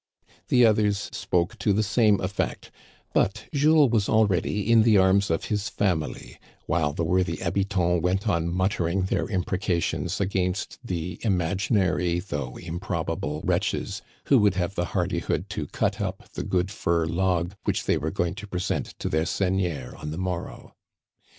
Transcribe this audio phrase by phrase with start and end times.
[0.47, 2.71] The others spoke to the same effect,
[3.13, 8.27] but Jules was already in the arras of his family, while the worthy habitants went
[8.27, 15.49] on muttering their imprecations against the imaginary, though improbable, wretches who would have the hardihood
[15.49, 19.27] to cut up the good fir log which they were going to present to their
[19.27, 20.73] seigneur on the mor row.